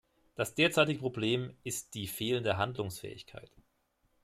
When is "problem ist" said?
0.99-1.93